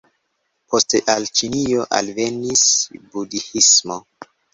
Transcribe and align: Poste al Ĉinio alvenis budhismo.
Poste 0.73 1.01
al 1.15 1.27
Ĉinio 1.39 1.85
alvenis 1.97 2.63
budhismo. 3.13 3.99